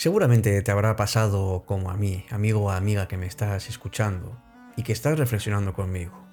Seguramente 0.00 0.62
te 0.62 0.70
habrá 0.70 0.96
pasado 0.96 1.62
como 1.66 1.90
a 1.90 1.94
mí, 1.94 2.24
amigo 2.30 2.60
o 2.62 2.70
amiga 2.70 3.06
que 3.06 3.18
me 3.18 3.26
estás 3.26 3.68
escuchando 3.68 4.34
y 4.74 4.82
que 4.82 4.94
estás 4.94 5.18
reflexionando 5.18 5.74
conmigo. 5.74 6.26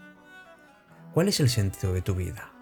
¿Cuál 1.13 1.27
es 1.27 1.41
el 1.41 1.49
sentido 1.49 1.91
de 1.91 2.01
tu 2.01 2.15
vida? 2.15 2.53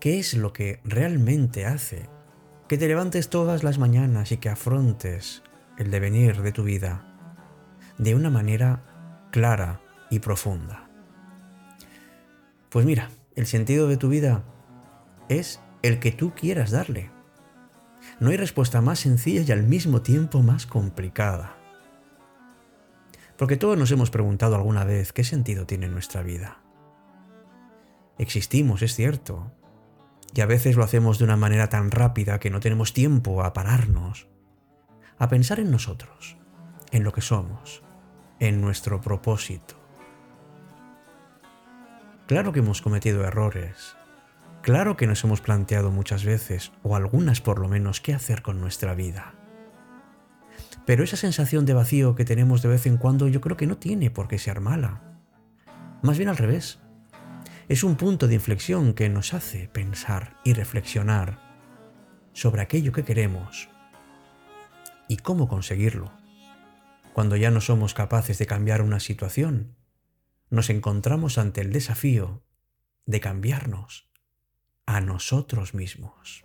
¿Qué 0.00 0.18
es 0.18 0.32
lo 0.32 0.54
que 0.54 0.80
realmente 0.82 1.66
hace 1.66 2.08
que 2.68 2.78
te 2.78 2.88
levantes 2.88 3.28
todas 3.28 3.64
las 3.64 3.76
mañanas 3.76 4.32
y 4.32 4.38
que 4.38 4.48
afrontes 4.48 5.42
el 5.76 5.90
devenir 5.90 6.40
de 6.40 6.52
tu 6.52 6.62
vida 6.62 7.14
de 7.98 8.14
una 8.14 8.30
manera 8.30 9.28
clara 9.30 9.82
y 10.08 10.20
profunda? 10.20 10.88
Pues 12.70 12.86
mira, 12.86 13.10
el 13.34 13.44
sentido 13.44 13.88
de 13.88 13.98
tu 13.98 14.08
vida 14.08 14.42
es 15.28 15.60
el 15.82 15.98
que 16.00 16.12
tú 16.12 16.32
quieras 16.34 16.70
darle. 16.70 17.10
No 18.18 18.30
hay 18.30 18.36
respuesta 18.36 18.80
más 18.80 19.00
sencilla 19.00 19.42
y 19.42 19.52
al 19.52 19.62
mismo 19.62 20.00
tiempo 20.00 20.42
más 20.42 20.66
complicada. 20.66 21.56
Porque 23.36 23.56
todos 23.56 23.76
nos 23.76 23.90
hemos 23.90 24.10
preguntado 24.10 24.54
alguna 24.54 24.84
vez 24.84 25.12
qué 25.12 25.22
sentido 25.22 25.66
tiene 25.66 25.88
nuestra 25.88 26.22
vida. 26.22 26.62
Existimos, 28.18 28.80
es 28.80 28.94
cierto, 28.94 29.52
y 30.34 30.40
a 30.40 30.46
veces 30.46 30.76
lo 30.76 30.84
hacemos 30.84 31.18
de 31.18 31.24
una 31.24 31.36
manera 31.36 31.68
tan 31.68 31.90
rápida 31.90 32.38
que 32.38 32.50
no 32.50 32.60
tenemos 32.60 32.94
tiempo 32.94 33.42
a 33.42 33.52
pararnos, 33.52 34.28
a 35.18 35.28
pensar 35.28 35.60
en 35.60 35.70
nosotros, 35.70 36.38
en 36.92 37.04
lo 37.04 37.12
que 37.12 37.20
somos, 37.20 37.82
en 38.40 38.62
nuestro 38.62 39.02
propósito. 39.02 39.76
Claro 42.26 42.52
que 42.52 42.60
hemos 42.60 42.80
cometido 42.82 43.24
errores, 43.24 43.95
claro 44.66 44.96
que 44.96 45.06
nos 45.06 45.22
hemos 45.22 45.40
planteado 45.40 45.92
muchas 45.92 46.24
veces, 46.24 46.72
o 46.82 46.96
algunas 46.96 47.40
por 47.40 47.60
lo 47.60 47.68
menos, 47.68 48.00
qué 48.00 48.12
hacer 48.14 48.42
con 48.42 48.60
nuestra 48.60 48.96
vida. 48.96 49.36
Pero 50.84 51.04
esa 51.04 51.16
sensación 51.16 51.66
de 51.66 51.72
vacío 51.72 52.16
que 52.16 52.24
tenemos 52.24 52.62
de 52.62 52.70
vez 52.70 52.84
en 52.86 52.96
cuando 52.96 53.28
yo 53.28 53.40
creo 53.40 53.56
que 53.56 53.68
no 53.68 53.78
tiene 53.78 54.10
por 54.10 54.26
qué 54.26 54.40
ser 54.40 54.58
mala. 54.58 55.20
Más 56.02 56.18
bien 56.18 56.28
al 56.28 56.36
revés. 56.36 56.80
Es 57.68 57.84
un 57.84 57.94
punto 57.94 58.26
de 58.26 58.34
inflexión 58.34 58.92
que 58.92 59.08
nos 59.08 59.34
hace 59.34 59.68
pensar 59.68 60.36
y 60.42 60.52
reflexionar 60.52 61.38
sobre 62.32 62.60
aquello 62.60 62.90
que 62.90 63.04
queremos 63.04 63.68
y 65.06 65.18
cómo 65.18 65.46
conseguirlo. 65.46 66.10
Cuando 67.12 67.36
ya 67.36 67.52
no 67.52 67.60
somos 67.60 67.94
capaces 67.94 68.36
de 68.38 68.46
cambiar 68.46 68.82
una 68.82 68.98
situación, 68.98 69.76
nos 70.50 70.70
encontramos 70.70 71.38
ante 71.38 71.60
el 71.60 71.72
desafío 71.72 72.42
de 73.04 73.20
cambiarnos 73.20 74.05
a 74.86 75.00
nosotros 75.00 75.74
mismos. 75.74 76.44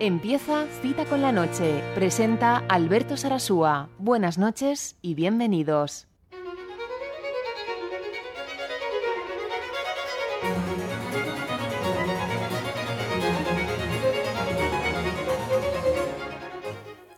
Empieza 0.00 0.66
Cita 0.80 1.04
con 1.06 1.22
la 1.22 1.32
Noche. 1.32 1.82
Presenta 1.94 2.58
Alberto 2.68 3.16
Sarasúa. 3.16 3.88
Buenas 3.98 4.38
noches 4.38 4.96
y 5.02 5.14
bienvenidos. 5.14 6.07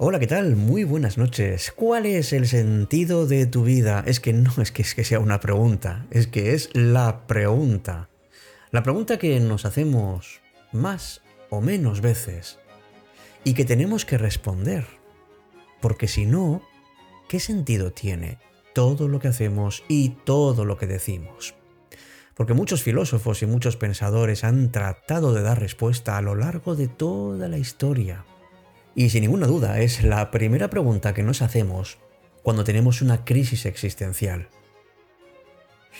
Hola, 0.03 0.19
¿qué 0.19 0.27
tal? 0.27 0.57
Muy 0.57 0.85
buenas 0.85 1.19
noches. 1.19 1.75
¿Cuál 1.77 2.07
es 2.07 2.33
el 2.33 2.49
sentido 2.49 3.27
de 3.27 3.45
tu 3.45 3.65
vida? 3.65 4.03
Es 4.07 4.19
que 4.19 4.33
no 4.33 4.51
es 4.63 4.73
que, 4.73 4.81
es 4.81 4.95
que 4.95 5.05
sea 5.05 5.21
una 5.21 5.41
pregunta, 5.41 6.07
es 6.11 6.27
que 6.27 6.55
es 6.55 6.71
la 6.73 7.27
pregunta. 7.27 8.09
La 8.71 8.83
pregunta 8.83 9.19
que 9.19 9.39
nos 9.41 9.67
hacemos 9.67 10.41
más 10.73 11.21
o 11.51 11.61
menos 11.61 12.01
veces 12.01 12.59
y 13.45 13.53
que 13.53 13.67
tenemos 13.67 14.07
que 14.07 14.17
responder. 14.17 14.87
Porque 15.83 16.09
si 16.09 16.25
no, 16.25 16.63
¿qué 17.29 17.39
sentido 17.39 17.93
tiene 17.93 18.39
todo 18.73 19.07
lo 19.07 19.21
que 19.21 19.29
hacemos 19.29 19.85
y 19.87 20.17
todo 20.25 20.65
lo 20.65 20.79
que 20.79 20.87
decimos? 20.87 21.55
Porque 22.33 22.55
muchos 22.55 22.83
filósofos 22.83 23.43
y 23.43 23.47
muchos 23.47 23.77
pensadores 23.77 24.45
han 24.45 24.73
tratado 24.73 25.35
de 25.35 25.43
dar 25.43 25.61
respuesta 25.61 26.17
a 26.17 26.23
lo 26.23 26.37
largo 26.37 26.75
de 26.75 26.89
toda 26.89 27.49
la 27.49 27.59
historia. 27.59 28.25
Y 28.95 29.11
sin 29.11 29.23
ninguna 29.23 29.47
duda 29.47 29.81
es 29.81 30.03
la 30.03 30.31
primera 30.31 30.69
pregunta 30.69 31.15
que 31.15 31.23
nos 31.23 31.43
hacemos 31.43 31.99
cuando 32.43 32.65
tenemos 32.65 33.03
una 33.03 33.25
crisis 33.25 33.67
existencial. 33.67 34.49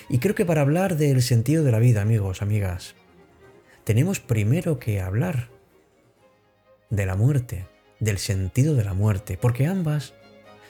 Y 0.09 0.19
creo 0.19 0.35
que 0.35 0.47
para 0.47 0.63
hablar 0.63 0.97
del 0.97 1.23
sentido 1.23 1.65
de 1.65 1.73
la 1.73 1.79
vida, 1.79 2.03
amigos, 2.03 2.43
amigas, 2.43 2.95
tenemos 3.85 4.21
primero 4.21 4.79
que 4.79 5.01
hablar 5.01 5.49
de 6.91 7.07
la 7.07 7.17
muerte, 7.17 7.67
del 8.01 8.19
sentido 8.19 8.75
de 8.75 8.85
la 8.85 8.95
muerte, 8.95 9.39
porque 9.41 9.67
ambas 9.67 10.15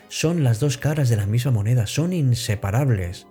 son 0.09 0.42
las 0.42 0.60
dos 0.60 0.76
caras 0.76 1.09
de 1.09 1.16
la 1.16 1.26
misma 1.26 1.53
moneda, 1.53 1.86
son 1.86 2.12
inseparables. 2.12 3.26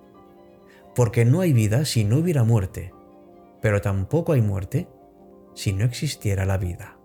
Porque 0.96 1.26
no 1.26 1.42
hay 1.42 1.54
vida 1.54 1.86
si 1.86 2.04
no 2.04 2.18
hubiera 2.18 2.44
muerte, 2.44 2.94
pero 3.62 3.82
tampoco 3.82 4.34
hay 4.34 4.42
muerte 4.42 4.88
si 5.54 5.74
no 5.74 5.86
existiera 5.86 6.46
la 6.46 6.58
vida. 6.58 6.99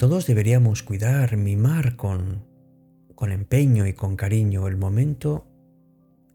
Todos 0.00 0.26
deberíamos 0.26 0.82
cuidar, 0.82 1.36
mimar 1.36 1.94
con, 1.96 2.46
con 3.14 3.32
empeño 3.32 3.86
y 3.86 3.92
con 3.92 4.16
cariño 4.16 4.66
el 4.66 4.78
momento 4.78 5.46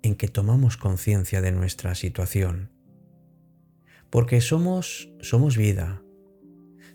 en 0.04 0.14
que 0.14 0.28
tomamos 0.28 0.78
conciencia 0.78 1.42
de 1.42 1.52
nuestra 1.52 1.96
situación. 1.96 2.70
Porque 4.12 4.40
somos, 4.40 5.12
somos 5.20 5.58
vida. 5.58 6.04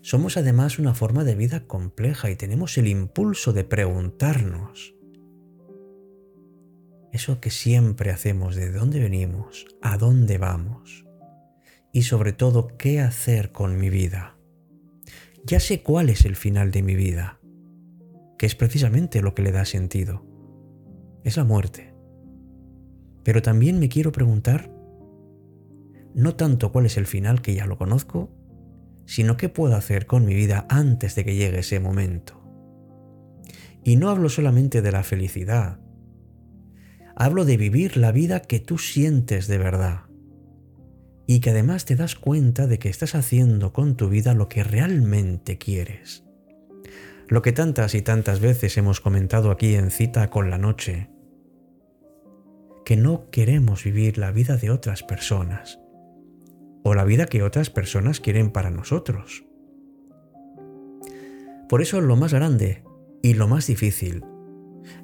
Somos 0.01 0.37
además 0.37 0.79
una 0.79 0.93
forma 0.93 1.25
de 1.25 1.35
vida 1.35 1.67
compleja 1.67 2.31
y 2.31 2.37
tenemos 2.37 2.77
el 2.77 2.87
impulso 2.87 3.51
de 3.51 3.65
preguntarnos. 3.65 4.95
Eso 7.11 7.41
que 7.41 7.49
siempre 7.49 8.11
hacemos, 8.11 8.55
de 8.55 8.71
dónde 8.71 9.01
venimos, 9.01 9.65
a 9.81 9.97
dónde 9.97 10.37
vamos 10.37 11.05
y 11.91 12.03
sobre 12.03 12.31
todo 12.31 12.77
qué 12.77 13.01
hacer 13.01 13.51
con 13.51 13.77
mi 13.77 13.89
vida 13.89 14.37
ya 15.45 15.59
sé 15.59 15.81
cuál 15.81 16.09
es 16.09 16.25
el 16.25 16.35
final 16.35 16.71
de 16.71 16.83
mi 16.83 16.95
vida, 16.95 17.39
que 18.37 18.45
es 18.45 18.55
precisamente 18.55 19.21
lo 19.21 19.33
que 19.33 19.41
le 19.41 19.51
da 19.51 19.65
sentido. 19.65 20.25
Es 21.23 21.37
la 21.37 21.43
muerte. 21.43 21.93
Pero 23.23 23.41
también 23.41 23.79
me 23.79 23.89
quiero 23.89 24.11
preguntar, 24.11 24.71
no 26.13 26.35
tanto 26.35 26.71
cuál 26.71 26.85
es 26.85 26.97
el 26.97 27.05
final, 27.05 27.41
que 27.41 27.55
ya 27.55 27.65
lo 27.65 27.77
conozco, 27.77 28.31
sino 29.05 29.37
qué 29.37 29.49
puedo 29.49 29.75
hacer 29.75 30.05
con 30.05 30.25
mi 30.25 30.33
vida 30.33 30.65
antes 30.69 31.15
de 31.15 31.25
que 31.25 31.35
llegue 31.35 31.59
ese 31.59 31.79
momento. 31.79 32.41
Y 33.83 33.95
no 33.95 34.09
hablo 34.09 34.29
solamente 34.29 34.81
de 34.81 34.91
la 34.91 35.03
felicidad, 35.03 35.79
hablo 37.15 37.45
de 37.45 37.57
vivir 37.57 37.97
la 37.97 38.11
vida 38.11 38.41
que 38.41 38.59
tú 38.59 38.77
sientes 38.77 39.47
de 39.47 39.57
verdad 39.57 40.10
y 41.31 41.39
que 41.39 41.51
además 41.51 41.85
te 41.85 41.95
das 41.95 42.15
cuenta 42.15 42.67
de 42.67 42.77
que 42.77 42.89
estás 42.89 43.15
haciendo 43.15 43.71
con 43.71 43.95
tu 43.95 44.09
vida 44.09 44.33
lo 44.33 44.49
que 44.49 44.65
realmente 44.65 45.57
quieres. 45.57 46.25
Lo 47.29 47.41
que 47.41 47.53
tantas 47.53 47.95
y 47.95 48.01
tantas 48.01 48.41
veces 48.41 48.77
hemos 48.77 48.99
comentado 48.99 49.49
aquí 49.49 49.75
en 49.75 49.91
cita 49.91 50.29
con 50.29 50.49
la 50.49 50.57
noche, 50.57 51.09
que 52.83 52.97
no 52.97 53.29
queremos 53.29 53.85
vivir 53.85 54.17
la 54.17 54.33
vida 54.33 54.57
de 54.57 54.71
otras 54.71 55.03
personas 55.03 55.79
o 56.83 56.95
la 56.95 57.05
vida 57.05 57.27
que 57.27 57.43
otras 57.43 57.69
personas 57.69 58.19
quieren 58.19 58.51
para 58.51 58.69
nosotros. 58.69 59.45
Por 61.69 61.81
eso 61.81 62.01
lo 62.01 62.17
más 62.17 62.33
grande 62.33 62.83
y 63.21 63.35
lo 63.35 63.47
más 63.47 63.67
difícil 63.67 64.25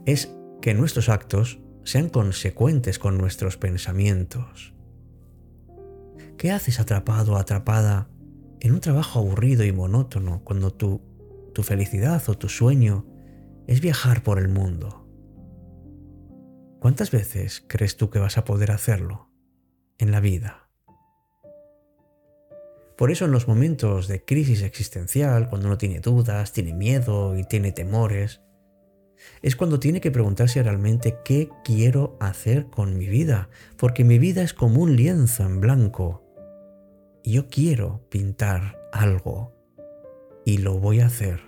es 0.05 0.35
que 0.61 0.73
nuestros 0.73 1.07
actos 1.07 1.61
sean 1.85 2.09
consecuentes 2.09 2.99
con 2.99 3.17
nuestros 3.17 3.55
pensamientos. 3.55 4.73
¿Qué 6.37 6.51
haces 6.51 6.79
atrapado 6.79 7.33
o 7.33 7.37
atrapada 7.37 8.09
en 8.59 8.73
un 8.73 8.79
trabajo 8.79 9.19
aburrido 9.19 9.63
y 9.63 9.71
monótono 9.71 10.43
cuando 10.43 10.71
tu, 10.71 11.01
tu 11.53 11.63
felicidad 11.63 12.21
o 12.29 12.37
tu 12.37 12.47
sueño 12.47 13.05
es 13.65 13.81
viajar 13.81 14.21
por 14.21 14.37
el 14.37 14.47
mundo? 14.47 15.07
¿Cuántas 16.79 17.09
veces 17.09 17.65
crees 17.67 17.97
tú 17.97 18.11
que 18.11 18.19
vas 18.19 18.37
a 18.37 18.45
poder 18.45 18.71
hacerlo 18.71 19.31
en 19.97 20.11
la 20.11 20.19
vida? 20.19 20.69
Por 22.97 23.11
eso 23.11 23.25
en 23.25 23.31
los 23.31 23.47
momentos 23.47 24.07
de 24.07 24.23
crisis 24.23 24.61
existencial, 24.61 25.49
cuando 25.49 25.67
uno 25.67 25.77
tiene 25.77 26.01
dudas, 26.01 26.53
tiene 26.53 26.73
miedo 26.73 27.35
y 27.37 27.43
tiene 27.45 27.71
temores, 27.71 28.41
es 29.41 29.55
cuando 29.55 29.79
tiene 29.79 30.01
que 30.01 30.11
preguntarse 30.11 30.61
realmente 30.61 31.17
qué 31.25 31.49
quiero 31.63 32.15
hacer 32.19 32.67
con 32.67 32.97
mi 32.97 33.07
vida, 33.07 33.49
porque 33.77 34.03
mi 34.03 34.19
vida 34.19 34.43
es 34.43 34.53
como 34.53 34.81
un 34.81 34.95
lienzo 34.95 35.43
en 35.43 35.59
blanco. 35.61 36.26
Yo 37.29 37.49
quiero 37.49 38.07
pintar 38.07 38.79
algo 38.93 39.51
y 40.45 40.59
lo 40.59 40.79
voy 40.79 41.01
a 41.01 41.07
hacer. 41.07 41.41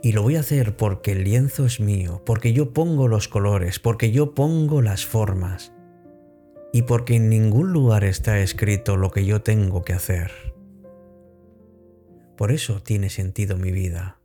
Y 0.00 0.12
lo 0.12 0.22
voy 0.22 0.36
a 0.36 0.40
hacer 0.40 0.76
porque 0.76 1.10
el 1.10 1.24
lienzo 1.24 1.66
es 1.66 1.80
mío, 1.80 2.22
porque 2.24 2.52
yo 2.52 2.72
pongo 2.72 3.08
los 3.08 3.26
colores, 3.26 3.80
porque 3.80 4.12
yo 4.12 4.36
pongo 4.36 4.82
las 4.82 5.04
formas 5.04 5.72
y 6.72 6.82
porque 6.82 7.16
en 7.16 7.28
ningún 7.28 7.72
lugar 7.72 8.04
está 8.04 8.38
escrito 8.38 8.96
lo 8.96 9.10
que 9.10 9.26
yo 9.26 9.42
tengo 9.42 9.82
que 9.82 9.94
hacer. 9.94 10.30
Por 12.36 12.52
eso 12.52 12.80
tiene 12.80 13.10
sentido 13.10 13.56
mi 13.56 13.72
vida. 13.72 14.20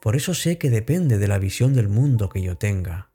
Por 0.00 0.16
eso 0.16 0.32
sé 0.32 0.56
que 0.56 0.70
depende 0.70 1.18
de 1.18 1.28
la 1.28 1.38
visión 1.38 1.74
del 1.74 1.90
mundo 1.90 2.30
que 2.30 2.40
yo 2.40 2.56
tenga. 2.56 3.10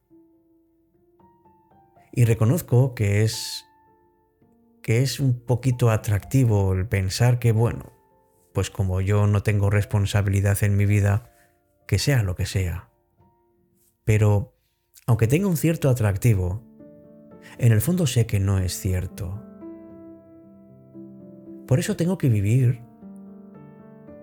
Y 2.11 2.25
reconozco 2.25 2.93
que 2.93 3.23
es 3.23 3.65
que 4.85 5.01
es 5.01 5.19
un 5.19 5.39
poquito 5.39 5.89
atractivo 5.89 6.71
el 6.73 6.87
pensar 6.87 7.39
que 7.39 7.51
bueno, 7.51 7.91
pues 8.53 8.69
como 8.69 9.01
yo 9.01 9.25
no 9.25 9.41
tengo 9.41 9.71
responsabilidad 9.71 10.63
en 10.63 10.77
mi 10.77 10.85
vida, 10.85 11.33
que 11.87 11.97
sea 11.97 12.21
lo 12.21 12.35
que 12.35 12.45
sea. 12.45 12.91
Pero 14.03 14.53
aunque 15.07 15.25
tenga 15.25 15.47
un 15.47 15.57
cierto 15.57 15.89
atractivo, 15.89 16.61
en 17.57 17.71
el 17.71 17.81
fondo 17.81 18.05
sé 18.05 18.27
que 18.27 18.39
no 18.39 18.59
es 18.59 18.77
cierto. 18.77 19.41
Por 21.65 21.79
eso 21.79 21.95
tengo 21.95 22.19
que 22.19 22.29
vivir 22.29 22.83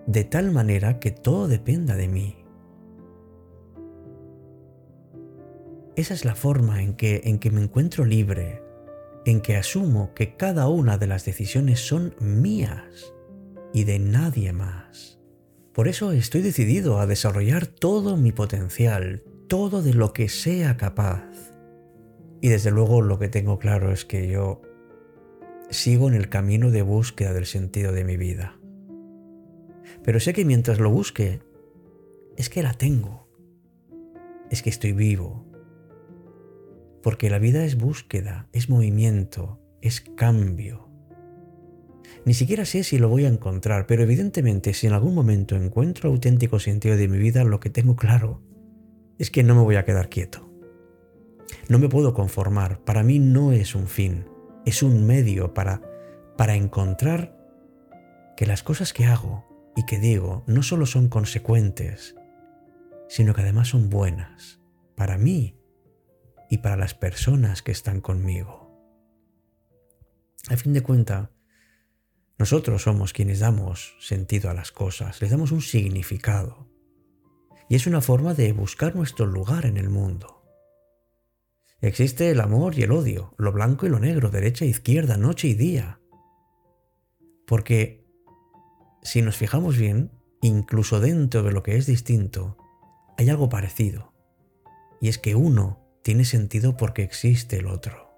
de 0.07 0.23
tal 0.23 0.51
manera 0.51 0.97
que 0.97 1.11
todo 1.11 1.49
dependa 1.49 1.97
de 1.97 2.07
mí. 2.07 2.37
Esa 5.97 6.13
es 6.13 6.23
la 6.23 6.35
forma 6.35 6.81
en 6.81 6.93
que, 6.95 7.19
en 7.25 7.39
que 7.39 7.51
me 7.51 7.61
encuentro 7.61 8.05
libre, 8.05 8.62
en 9.25 9.41
que 9.41 9.55
asumo 9.55 10.13
que 10.13 10.35
cada 10.35 10.67
una 10.67 10.97
de 10.97 11.07
las 11.07 11.25
decisiones 11.25 11.79
son 11.79 12.15
mías 12.19 13.13
y 13.73 13.85
de 13.85 13.99
nadie 13.99 14.53
más. 14.53 15.19
Por 15.73 15.87
eso 15.87 16.11
estoy 16.11 16.41
decidido 16.41 16.99
a 16.99 17.07
desarrollar 17.07 17.65
todo 17.65 18.17
mi 18.17 18.31
potencial, 18.31 19.23
todo 19.47 19.81
de 19.81 19.93
lo 19.93 20.13
que 20.13 20.29
sea 20.29 20.77
capaz. 20.77 21.25
Y 22.41 22.49
desde 22.49 22.71
luego 22.71 23.01
lo 23.01 23.17
que 23.17 23.29
tengo 23.29 23.57
claro 23.57 23.91
es 23.91 24.05
que 24.05 24.27
yo 24.27 24.61
sigo 25.69 26.07
en 26.07 26.13
el 26.13 26.29
camino 26.29 26.69
de 26.69 26.81
búsqueda 26.81 27.33
del 27.33 27.45
sentido 27.45 27.91
de 27.91 28.03
mi 28.03 28.17
vida. 28.17 28.59
Pero 30.03 30.19
sé 30.19 30.33
que 30.33 30.45
mientras 30.45 30.79
lo 30.79 30.91
busque, 30.91 31.41
es 32.37 32.49
que 32.49 32.61
la 32.61 32.73
tengo. 32.73 33.27
Es 34.51 34.61
que 34.61 34.69
estoy 34.69 34.91
vivo. 34.91 35.45
Porque 37.03 37.29
la 37.29 37.37
vida 37.37 37.63
es 37.65 37.77
búsqueda, 37.77 38.47
es 38.53 38.69
movimiento, 38.69 39.59
es 39.81 40.01
cambio. 40.01 40.89
Ni 42.25 42.33
siquiera 42.33 42.63
sé 42.63 42.83
si 42.83 42.97
lo 42.97 43.09
voy 43.09 43.25
a 43.25 43.27
encontrar, 43.27 43.85
pero 43.85 44.03
evidentemente 44.03 44.73
si 44.73 44.87
en 44.87 44.93
algún 44.93 45.13
momento 45.13 45.57
encuentro 45.57 46.09
auténtico 46.09 46.59
sentido 46.59 46.95
de 46.95 47.09
mi 47.09 47.17
vida, 47.17 47.43
lo 47.43 47.59
que 47.59 47.69
tengo 47.69 47.97
claro 47.97 48.41
es 49.19 49.29
que 49.29 49.43
no 49.43 49.53
me 49.53 49.61
voy 49.61 49.75
a 49.75 49.83
quedar 49.83 50.09
quieto. 50.09 50.49
No 51.67 51.77
me 51.77 51.89
puedo 51.89 52.13
conformar. 52.13 52.79
Para 52.79 53.03
mí 53.03 53.19
no 53.19 53.51
es 53.51 53.75
un 53.75 53.87
fin, 53.87 54.25
es 54.65 54.81
un 54.81 55.05
medio 55.05 55.53
para, 55.53 55.81
para 56.37 56.55
encontrar 56.55 57.37
que 58.37 58.45
las 58.45 58.63
cosas 58.63 58.93
que 58.93 59.05
hago 59.05 59.45
y 59.75 59.85
que 59.85 59.99
digo 59.99 60.43
no 60.47 60.63
solo 60.63 60.85
son 60.85 61.09
consecuentes, 61.09 62.15
sino 63.09 63.33
que 63.33 63.41
además 63.41 63.67
son 63.67 63.89
buenas 63.89 64.61
para 64.95 65.17
mí 65.17 65.57
y 66.53 66.59
para 66.59 66.77
las 66.77 66.93
personas 66.93 67.63
que 67.63 67.71
están 67.71 67.99
conmigo. 67.99 68.69
A 70.49 70.55
fin 70.55 70.71
de 70.73 70.83
cuentas, 70.83 71.31
nosotros 72.37 72.83
somos 72.83 73.11
quienes 73.11 73.39
damos 73.39 73.95
sentido 73.99 74.51
a 74.51 74.53
las 74.53 74.71
cosas, 74.71 75.19
les 75.19 75.31
damos 75.31 75.51
un 75.51 75.63
significado. 75.63 76.69
Y 77.69 77.75
es 77.75 77.87
una 77.87 78.01
forma 78.01 78.35
de 78.35 78.53
buscar 78.53 78.95
nuestro 78.95 79.25
lugar 79.25 79.65
en 79.65 79.77
el 79.77 79.89
mundo. 79.89 80.43
Existe 81.81 82.29
el 82.29 82.39
amor 82.39 82.77
y 82.77 82.83
el 82.83 82.91
odio, 82.91 83.33
lo 83.39 83.51
blanco 83.51 83.87
y 83.87 83.89
lo 83.89 83.97
negro, 83.97 84.29
derecha 84.29 84.63
e 84.63 84.67
izquierda, 84.67 85.17
noche 85.17 85.47
y 85.47 85.55
día. 85.55 86.01
Porque 87.47 88.05
si 89.01 89.23
nos 89.23 89.37
fijamos 89.37 89.75
bien, 89.75 90.11
incluso 90.43 90.99
dentro 90.99 91.41
de 91.41 91.51
lo 91.51 91.63
que 91.63 91.77
es 91.77 91.87
distinto, 91.87 92.57
hay 93.17 93.31
algo 93.31 93.49
parecido. 93.49 94.13
Y 95.01 95.07
es 95.07 95.17
que 95.17 95.33
uno 95.33 95.82
tiene 96.03 96.25
sentido 96.25 96.77
porque 96.77 97.01
existe 97.01 97.57
el 97.57 97.67
otro. 97.67 98.13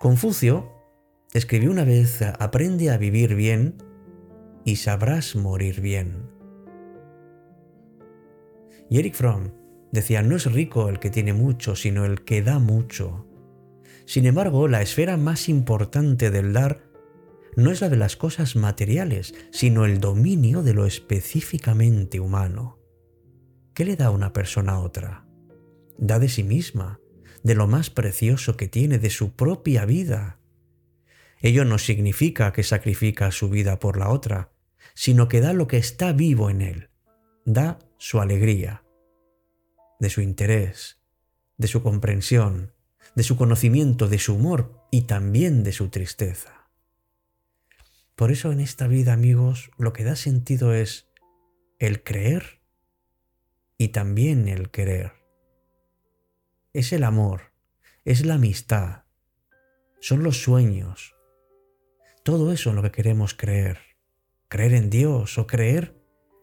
Confucio 0.00 0.72
escribió 1.34 1.70
una 1.70 1.84
vez, 1.84 2.22
aprende 2.22 2.90
a 2.90 2.96
vivir 2.96 3.34
bien 3.34 3.82
y 4.64 4.76
sabrás 4.76 5.36
morir 5.36 5.80
bien. 5.80 6.30
Y 8.90 8.98
Eric 8.98 9.14
Fromm 9.14 9.52
decía, 9.92 10.22
no 10.22 10.36
es 10.36 10.50
rico 10.50 10.88
el 10.88 10.98
que 10.98 11.10
tiene 11.10 11.34
mucho, 11.34 11.76
sino 11.76 12.04
el 12.04 12.24
que 12.24 12.42
da 12.42 12.58
mucho. 12.58 13.26
Sin 14.06 14.24
embargo, 14.24 14.68
la 14.68 14.80
esfera 14.80 15.18
más 15.18 15.48
importante 15.50 16.30
del 16.30 16.54
dar 16.54 16.88
no 17.56 17.70
es 17.70 17.80
la 17.82 17.90
de 17.90 17.96
las 17.96 18.16
cosas 18.16 18.56
materiales, 18.56 19.34
sino 19.50 19.84
el 19.84 20.00
dominio 20.00 20.62
de 20.62 20.72
lo 20.72 20.86
específicamente 20.86 22.20
humano. 22.20 22.78
¿Qué 23.74 23.84
le 23.84 23.96
da 23.96 24.10
una 24.10 24.32
persona 24.32 24.72
a 24.72 24.80
otra? 24.80 25.27
Da 25.98 26.18
de 26.18 26.28
sí 26.28 26.42
misma, 26.42 27.00
de 27.42 27.54
lo 27.54 27.66
más 27.66 27.90
precioso 27.90 28.56
que 28.56 28.68
tiene, 28.68 28.98
de 28.98 29.10
su 29.10 29.32
propia 29.34 29.84
vida. 29.84 30.38
Ello 31.40 31.64
no 31.64 31.78
significa 31.78 32.52
que 32.52 32.62
sacrifica 32.62 33.30
su 33.30 33.48
vida 33.50 33.78
por 33.78 33.96
la 33.96 34.08
otra, 34.08 34.52
sino 34.94 35.28
que 35.28 35.40
da 35.40 35.52
lo 35.52 35.68
que 35.68 35.76
está 35.76 36.12
vivo 36.12 36.50
en 36.50 36.62
él, 36.62 36.90
da 37.44 37.78
su 37.98 38.20
alegría, 38.20 38.84
de 40.00 40.10
su 40.10 40.20
interés, 40.20 41.00
de 41.56 41.68
su 41.68 41.82
comprensión, 41.82 42.72
de 43.14 43.22
su 43.22 43.36
conocimiento, 43.36 44.08
de 44.08 44.18
su 44.18 44.34
humor 44.34 44.86
y 44.90 45.02
también 45.02 45.64
de 45.64 45.72
su 45.72 45.88
tristeza. 45.88 46.70
Por 48.14 48.32
eso 48.32 48.50
en 48.50 48.60
esta 48.60 48.88
vida, 48.88 49.12
amigos, 49.12 49.70
lo 49.78 49.92
que 49.92 50.04
da 50.04 50.16
sentido 50.16 50.74
es 50.74 51.08
el 51.78 52.02
creer 52.02 52.60
y 53.76 53.88
también 53.88 54.48
el 54.48 54.70
querer. 54.70 55.17
Es 56.78 56.92
el 56.92 57.02
amor, 57.02 57.50
es 58.04 58.24
la 58.24 58.34
amistad, 58.34 59.02
son 60.00 60.22
los 60.22 60.44
sueños, 60.44 61.16
todo 62.22 62.52
eso 62.52 62.70
en 62.70 62.76
lo 62.76 62.82
que 62.82 62.92
queremos 62.92 63.34
creer. 63.34 63.80
Creer 64.46 64.74
en 64.74 64.88
Dios 64.88 65.38
o 65.38 65.48
creer 65.48 66.00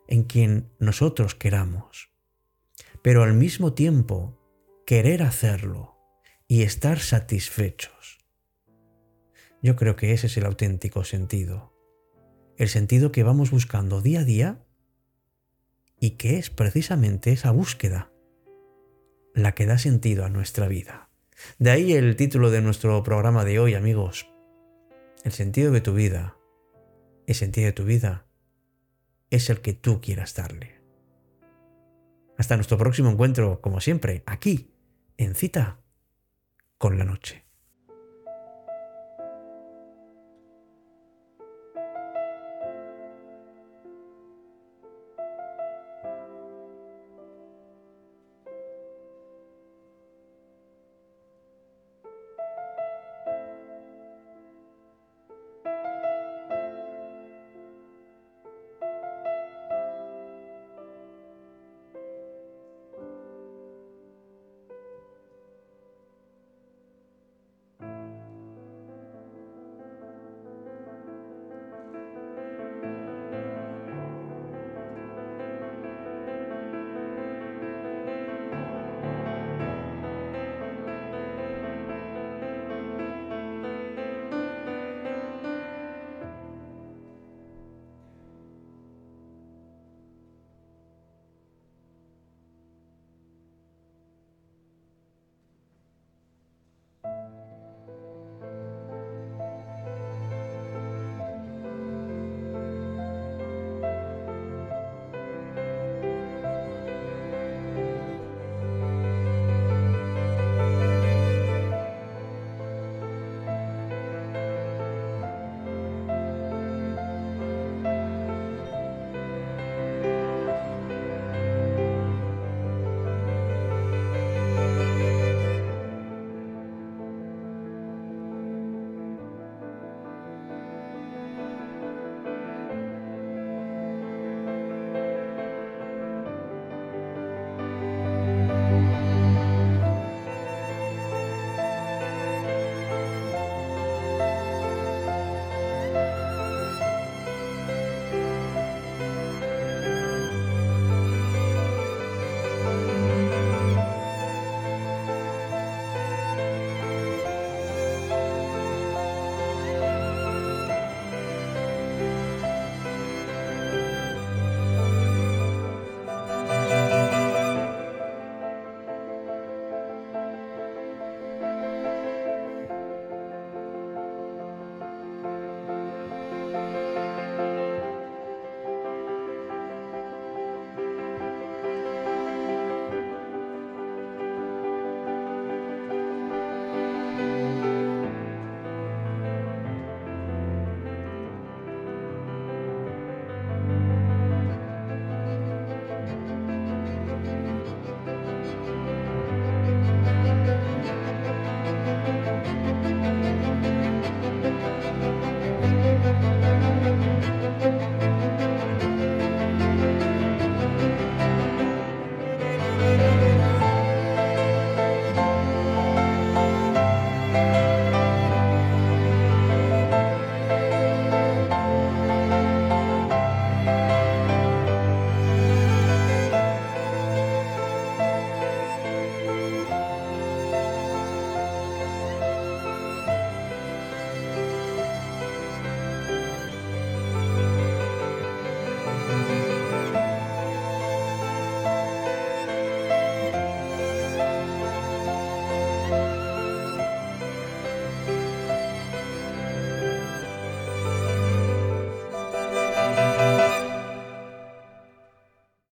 en 0.09 0.23
quien 0.23 0.73
nosotros 0.77 1.35
queramos. 1.35 2.09
Pero 3.01 3.23
al 3.23 3.33
mismo 3.33 3.75
tiempo, 3.75 4.37
querer 4.85 5.23
hacerlo 5.23 5.95
y 6.49 6.63
estar 6.63 6.99
satisfechos. 6.99 8.17
Yo 9.61 9.77
creo 9.77 9.95
que 9.95 10.11
ese 10.11 10.27
es 10.27 10.35
el 10.35 10.45
auténtico 10.47 11.05
sentido. 11.05 11.73
El 12.57 12.67
sentido 12.67 13.13
que 13.13 13.23
vamos 13.23 13.51
buscando 13.51 14.01
día 14.01 14.19
a 14.19 14.25
día 14.25 14.65
y 15.97 16.17
que 16.17 16.39
es 16.39 16.49
precisamente 16.49 17.31
esa 17.31 17.51
búsqueda 17.51 18.11
la 19.35 19.51
que 19.53 19.65
da 19.65 19.77
sentido 19.77 20.25
a 20.25 20.29
nuestra 20.29 20.67
vida. 20.67 21.09
De 21.59 21.69
ahí 21.69 21.93
el 21.93 22.15
título 22.15 22.49
de 22.49 22.61
nuestro 22.61 23.03
programa 23.03 23.43
de 23.43 23.59
hoy, 23.59 23.75
amigos, 23.75 24.27
el 25.23 25.33
sentido 25.33 25.71
de 25.71 25.81
tu 25.81 25.93
vida, 25.93 26.37
el 27.27 27.35
sentido 27.35 27.67
de 27.67 27.73
tu 27.73 27.83
vida, 27.83 28.25
es 29.29 29.49
el 29.49 29.61
que 29.61 29.73
tú 29.73 29.99
quieras 30.01 30.33
darle. 30.33 30.79
Hasta 32.37 32.55
nuestro 32.55 32.77
próximo 32.77 33.09
encuentro, 33.09 33.61
como 33.61 33.81
siempre, 33.81 34.23
aquí, 34.25 34.71
en 35.17 35.35
cita 35.35 35.81
con 36.77 36.97
la 36.97 37.05
noche. 37.05 37.44